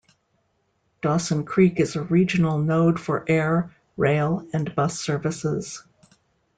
Dawson 1.03 1.43
Creek 1.45 1.79
is 1.79 1.95
a 1.95 2.01
regional 2.01 2.57
node 2.57 2.99
for 2.99 3.23
air, 3.29 3.69
rail, 3.97 4.47
and 4.51 4.73
bus 4.73 4.99
services. 4.99 5.83